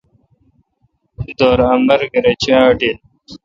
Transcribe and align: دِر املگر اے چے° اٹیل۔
دِر 1.37 1.59
املگر 1.71 2.23
اے 2.29 2.33
چے° 2.41 2.53
اٹیل۔ 2.67 2.97